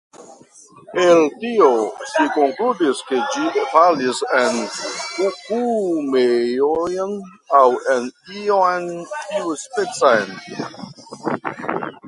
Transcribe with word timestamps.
El 1.01 1.19
tio 1.41 1.67
ŝi 2.11 2.23
konkludis 2.37 3.01
ke 3.09 3.19
ĝi 3.33 3.65
falis 3.73 4.21
en 4.39 4.57
kukumejon, 4.79 7.13
aŭ 7.61 7.69
en 7.97 8.07
ion 8.41 8.87
tiuspecan. 9.19 10.33